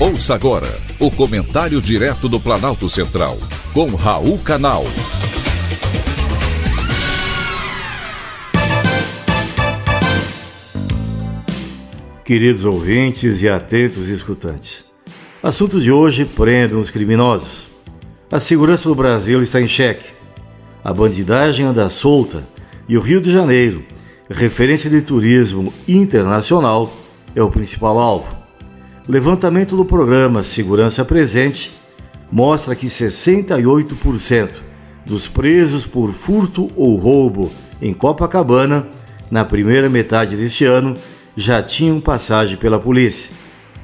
Ouça 0.00 0.32
agora 0.32 0.68
o 1.00 1.10
comentário 1.10 1.82
direto 1.82 2.28
do 2.28 2.38
Planalto 2.38 2.88
Central, 2.88 3.36
com 3.74 3.96
Raul 3.96 4.38
Canal. 4.38 4.84
Queridos 12.24 12.64
ouvintes 12.64 13.42
e 13.42 13.48
atentos 13.48 14.08
escutantes, 14.08 14.84
assunto 15.42 15.80
de 15.80 15.90
hoje 15.90 16.24
prendam 16.24 16.78
os 16.78 16.90
criminosos. 16.90 17.66
A 18.30 18.38
segurança 18.38 18.88
do 18.88 18.94
Brasil 18.94 19.42
está 19.42 19.60
em 19.60 19.66
xeque. 19.66 20.10
A 20.84 20.94
bandidagem 20.94 21.66
anda 21.66 21.88
solta 21.88 22.46
e 22.88 22.96
o 22.96 23.00
Rio 23.00 23.20
de 23.20 23.32
Janeiro, 23.32 23.84
referência 24.30 24.88
de 24.88 25.02
turismo 25.02 25.74
internacional, 25.88 26.88
é 27.34 27.42
o 27.42 27.50
principal 27.50 27.98
alvo. 27.98 28.37
Levantamento 29.08 29.74
do 29.74 29.86
programa 29.86 30.42
Segurança 30.42 31.02
Presente 31.02 31.72
mostra 32.30 32.76
que 32.76 32.88
68% 32.88 34.50
dos 35.06 35.26
presos 35.26 35.86
por 35.86 36.12
furto 36.12 36.68
ou 36.76 36.94
roubo 36.94 37.50
em 37.80 37.94
Copacabana, 37.94 38.86
na 39.30 39.46
primeira 39.46 39.88
metade 39.88 40.36
deste 40.36 40.66
ano, 40.66 40.92
já 41.34 41.62
tinham 41.62 42.02
passagem 42.02 42.58
pela 42.58 42.78
polícia. 42.78 43.30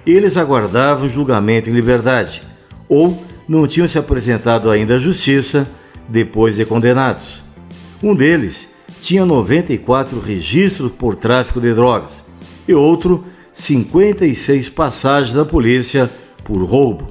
Eles 0.05 0.37
aguardavam 0.37 1.09
julgamento 1.09 1.71
em 1.71 1.73
liberdade 1.73 2.43
ou 2.87 3.25
não 3.49 3.67
tinham 3.67 3.89
se 3.89 3.99
apresentado 3.99 4.71
ainda 4.71 4.97
à 4.97 4.99
justiça 4.99 5.67
depois 6.07 6.57
de 6.57 6.67
condenados. 6.67 7.43
Um 8.03 8.15
deles 8.15 8.69
tinha 9.01 9.25
94 9.25 10.21
registros 10.21 10.93
por 10.93 11.17
tráfico 11.17 11.63
de 11.63 11.73
drogas 11.73 12.23
e 12.69 12.75
outro 12.75 13.25
56 13.55 14.69
passagens 14.69 15.33
da 15.33 15.45
polícia 15.45 16.11
por 16.43 16.61
roubo. 16.65 17.09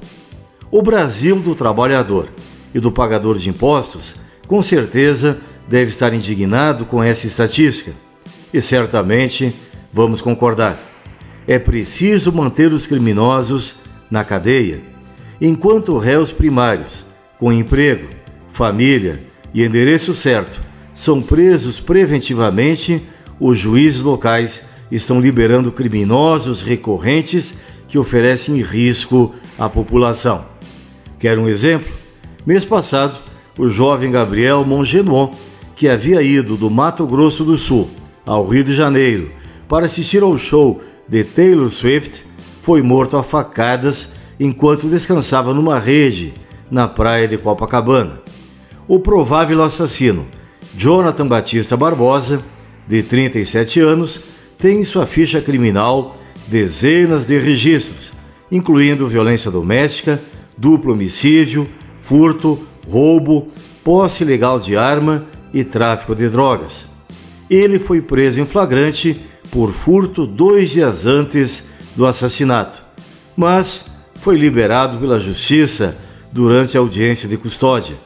O 0.70 0.82
Brasil 0.82 1.36
do 1.36 1.54
trabalhador 1.54 2.28
e 2.74 2.78
do 2.78 2.92
pagador 2.92 3.38
de 3.38 3.48
impostos, 3.48 4.14
com 4.46 4.62
certeza, 4.62 5.38
deve 5.66 5.90
estar 5.90 6.12
indignado 6.12 6.84
com 6.84 7.02
essa 7.02 7.26
estatística. 7.26 7.92
E 8.52 8.60
certamente 8.60 9.54
vamos 9.90 10.20
concordar. 10.20 10.78
É 11.48 11.58
preciso 11.58 12.30
manter 12.30 12.72
os 12.74 12.86
criminosos 12.86 13.76
na 14.10 14.22
cadeia, 14.22 14.82
enquanto 15.40 15.96
réus 15.96 16.30
primários, 16.30 17.06
com 17.38 17.52
emprego, 17.52 18.08
família 18.50 19.22
e 19.52 19.64
endereço 19.64 20.14
certo, 20.14 20.60
são 20.92 21.22
presos 21.22 21.80
preventivamente, 21.80 23.02
os 23.40 23.58
juízes 23.58 24.02
locais 24.02 24.73
estão 24.94 25.20
liberando 25.20 25.72
criminosos 25.72 26.60
recorrentes 26.60 27.54
que 27.88 27.98
oferecem 27.98 28.62
risco 28.62 29.34
à 29.58 29.68
população. 29.68 30.44
Quer 31.18 31.38
um 31.38 31.48
exemplo? 31.48 31.92
Mês 32.46 32.64
passado, 32.64 33.18
o 33.58 33.68
jovem 33.68 34.10
Gabriel 34.10 34.64
Mongenon, 34.64 35.30
que 35.74 35.88
havia 35.88 36.22
ido 36.22 36.56
do 36.56 36.70
Mato 36.70 37.06
Grosso 37.06 37.44
do 37.44 37.58
Sul 37.58 37.90
ao 38.24 38.46
Rio 38.46 38.62
de 38.62 38.72
Janeiro 38.72 39.30
para 39.68 39.86
assistir 39.86 40.22
ao 40.22 40.36
show 40.38 40.82
de 41.08 41.24
Taylor 41.24 41.70
Swift, 41.70 42.24
foi 42.62 42.82
morto 42.82 43.16
a 43.16 43.22
facadas 43.22 44.12
enquanto 44.38 44.88
descansava 44.88 45.52
numa 45.52 45.78
rede 45.78 46.34
na 46.70 46.88
praia 46.88 47.26
de 47.26 47.36
Copacabana. 47.36 48.20
O 48.86 48.98
provável 48.98 49.62
assassino, 49.62 50.26
Jonathan 50.76 51.26
Batista 51.26 51.76
Barbosa, 51.76 52.42
de 52.86 53.02
37 53.02 53.80
anos, 53.80 54.20
tem 54.64 54.80
em 54.80 54.84
sua 54.84 55.04
ficha 55.04 55.42
criminal 55.42 56.16
dezenas 56.46 57.26
de 57.26 57.38
registros, 57.38 58.14
incluindo 58.50 59.06
violência 59.06 59.50
doméstica, 59.50 60.18
duplo 60.56 60.94
homicídio, 60.94 61.68
furto, 62.00 62.58
roubo, 62.88 63.48
posse 63.84 64.24
ilegal 64.24 64.58
de 64.58 64.74
arma 64.74 65.26
e 65.52 65.64
tráfico 65.64 66.14
de 66.14 66.30
drogas. 66.30 66.88
Ele 67.50 67.78
foi 67.78 68.00
preso 68.00 68.40
em 68.40 68.46
flagrante 68.46 69.20
por 69.50 69.70
furto 69.70 70.26
dois 70.26 70.70
dias 70.70 71.04
antes 71.04 71.68
do 71.94 72.06
assassinato, 72.06 72.82
mas 73.36 73.84
foi 74.14 74.38
liberado 74.38 74.96
pela 74.96 75.18
justiça 75.18 75.94
durante 76.32 76.74
a 76.74 76.80
audiência 76.80 77.28
de 77.28 77.36
custódia. 77.36 77.96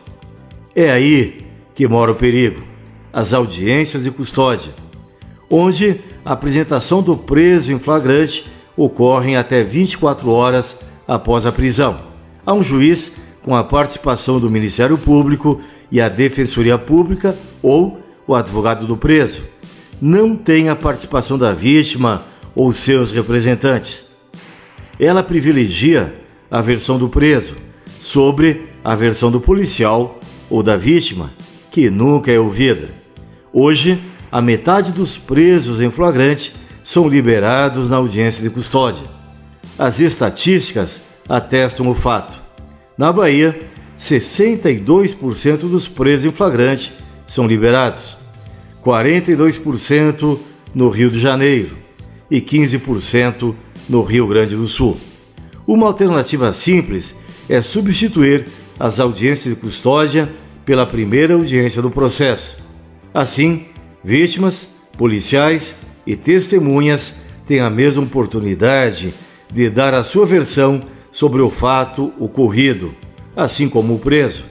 É 0.75 0.91
aí 0.91 1.38
que 1.72 1.87
mora 1.87 2.11
o 2.11 2.16
perigo: 2.16 2.65
as 3.12 3.32
audiências 3.32 4.03
de 4.03 4.11
custódia, 4.11 4.72
onde 5.49 6.00
a 6.25 6.33
apresentação 6.33 7.03
do 7.03 7.17
preso 7.17 7.73
em 7.73 7.79
flagrante 7.79 8.51
ocorre 8.77 9.37
até 9.37 9.62
24 9.62 10.31
horas 10.31 10.79
após 11.06 11.47
a 11.47 11.53
prisão. 11.53 11.99
Há 12.45 12.53
um 12.53 12.62
juiz 12.62 13.12
com 13.43 13.55
a 13.55 13.65
participação 13.65 14.39
do 14.39 14.51
Ministério 14.51 14.97
Público 14.99 15.61
e 15.91 16.01
a 16.01 16.09
Defensoria 16.09 16.79
Pública 16.79 17.37
ou 17.62 18.01
o 18.27 18.34
advogado 18.34 18.87
do 18.87 18.97
preso. 18.97 19.43
Não 20.01 20.37
tem 20.37 20.69
a 20.69 20.77
participação 20.77 21.39
da 21.39 21.53
vítima 21.53 22.23
ou 22.55 22.73
seus 22.73 23.11
representantes. 23.11 24.06
Ela 25.00 25.23
privilegia 25.23 26.15
a 26.50 26.61
versão 26.61 26.99
do 26.99 27.09
preso 27.09 27.55
sobre 28.00 28.69
a 28.85 28.95
versão 28.95 29.31
do 29.31 29.41
policial 29.41 30.21
ou 30.49 30.62
da 30.62 30.77
vítima, 30.77 31.33
que 31.71 31.91
nunca 31.91 32.31
é 32.31 32.39
ouvida. 32.39 32.91
Hoje, 33.53 33.99
a 34.31 34.41
metade 34.41 34.93
dos 34.93 35.16
presos 35.16 35.81
em 35.81 35.91
flagrante 35.91 36.55
são 36.84 37.09
liberados 37.09 37.91
na 37.91 37.97
audiência 37.97 38.43
de 38.43 38.50
custódia. 38.50 39.05
As 39.78 40.00
estatísticas 40.00 41.00
atestam 41.28 41.89
o 41.89 41.94
fato. 41.94 42.41
Na 42.97 43.12
Bahia, 43.12 43.59
62% 43.99 45.59
dos 45.69 45.87
presos 45.87 46.25
em 46.25 46.33
flagrante 46.33 46.93
são 47.27 47.47
liberados, 47.47 48.17
42% 48.84 50.38
no 50.75 50.88
Rio 50.88 51.11
de 51.11 51.19
Janeiro 51.19 51.77
e 52.31 52.41
15% 52.41 53.55
no 53.88 54.03
Rio 54.03 54.27
Grande 54.27 54.56
do 54.56 54.69
Sul. 54.69 54.97
Uma 55.67 55.87
alternativa 55.87 56.53
simples 56.53 57.15
é 57.49 57.61
substituir 57.62 58.47
as 58.78 59.00
audiências 59.00 59.55
de 59.55 59.61
custódia 59.61 60.31
pela 60.65 60.87
primeira 60.87 61.34
audiência 61.34 61.83
do 61.83 61.91
processo. 61.91 62.56
Assim, 63.12 63.67
Vítimas, 64.03 64.69
policiais 64.97 65.76
e 66.06 66.16
testemunhas 66.16 67.16
têm 67.47 67.60
a 67.60 67.70
mesma 67.70 68.03
oportunidade 68.03 69.12
de 69.53 69.70
dar 69.70 69.94
a 69.94 70.04
sua 70.04 70.26
versão 70.26 70.81
sobre 71.10 71.41
o 71.41 71.50
fato 71.50 72.12
ocorrido, 72.19 72.94
assim 73.34 73.69
como 73.69 73.94
o 73.94 73.98
preso. 73.98 74.44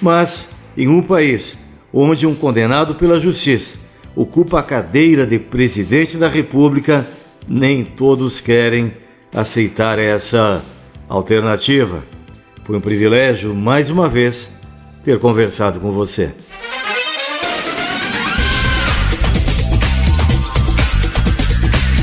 Mas, 0.00 0.48
em 0.76 0.88
um 0.88 1.02
país 1.02 1.58
onde 1.92 2.26
um 2.26 2.34
condenado 2.34 2.94
pela 2.94 3.18
justiça 3.18 3.78
ocupa 4.14 4.60
a 4.60 4.62
cadeira 4.62 5.26
de 5.26 5.38
presidente 5.38 6.16
da 6.16 6.28
República, 6.28 7.06
nem 7.46 7.84
todos 7.84 8.40
querem 8.40 8.92
aceitar 9.34 9.98
essa 9.98 10.62
alternativa. 11.08 12.02
Foi 12.64 12.76
um 12.76 12.80
privilégio, 12.80 13.54
mais 13.54 13.90
uma 13.90 14.08
vez, 14.08 14.50
ter 15.04 15.18
conversado 15.18 15.78
com 15.78 15.92
você. 15.92 16.32